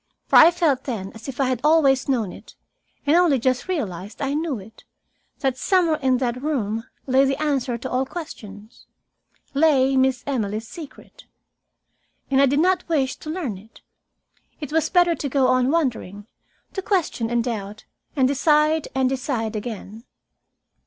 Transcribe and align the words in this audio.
For 0.25 0.37
I 0.37 0.49
felt 0.49 0.85
then 0.85 1.11
as 1.13 1.27
if 1.27 1.39
I 1.39 1.45
had 1.45 1.61
always 1.63 2.09
known 2.09 2.33
it 2.33 2.55
and 3.05 3.15
only 3.15 3.37
just 3.37 3.67
realized 3.67 4.19
I 4.19 4.33
knew 4.33 4.57
it, 4.57 4.83
that 5.41 5.59
somewhere 5.59 5.97
in 6.01 6.17
that 6.17 6.41
room 6.41 6.85
lay 7.05 7.23
the 7.23 7.39
answer 7.39 7.77
to 7.77 7.87
all 7.87 8.07
questions; 8.07 8.87
lay 9.53 9.95
Miss 9.95 10.23
Emily's 10.25 10.67
secret. 10.67 11.25
And 12.31 12.41
I 12.41 12.47
did 12.47 12.59
not 12.61 12.89
wish 12.89 13.17
to 13.17 13.29
learn 13.29 13.59
it. 13.59 13.81
It 14.59 14.71
was 14.71 14.89
better 14.89 15.13
to 15.13 15.29
go 15.29 15.49
on 15.49 15.69
wondering, 15.69 16.25
to 16.73 16.81
question 16.81 17.29
and 17.29 17.43
doubt 17.43 17.85
and 18.15 18.27
decide 18.27 18.87
and 18.95 19.07
decide 19.07 19.55
again. 19.55 20.05